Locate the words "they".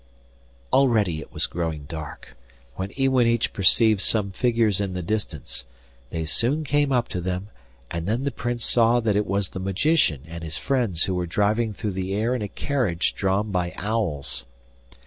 6.09-6.25